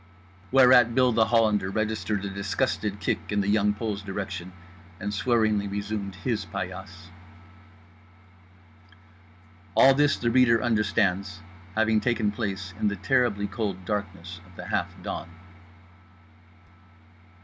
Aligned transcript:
_"Whereat 0.51 0.95
Bill 0.95 1.11
The 1.11 1.25
Hollander 1.25 1.69
registered 1.69 2.25
a 2.25 2.29
disgusted 2.31 2.99
kick 2.99 3.31
in 3.31 3.41
The 3.41 3.47
Young 3.47 3.71
Pole's 3.75 4.01
direction 4.01 4.51
and 4.99 5.13
swearingly 5.13 5.67
resumed 5.67 6.15
his 6.15 6.43
paillasse. 6.43 7.11
All 9.75 9.93
this, 9.93 10.17
the 10.17 10.31
reader 10.31 10.59
understands, 10.59 11.41
having 11.75 12.01
taken 12.01 12.31
place 12.31 12.73
in 12.79 12.87
the 12.87 12.95
terribly 12.95 13.45
cold 13.45 13.85
darkness 13.85 14.41
of 14.47 14.55
the 14.55 14.65
half 14.69 14.87
dawn. 15.03 15.29